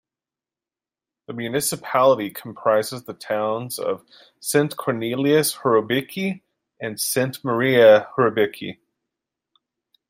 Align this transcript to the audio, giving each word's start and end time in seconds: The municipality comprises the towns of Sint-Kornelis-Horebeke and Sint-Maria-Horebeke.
The 1.27 1.33
municipality 1.33 2.31
comprises 2.31 3.03
the 3.03 3.13
towns 3.13 3.77
of 3.77 4.03
Sint-Kornelis-Horebeke 4.39 6.41
and 6.79 6.99
Sint-Maria-Horebeke. 6.99 8.79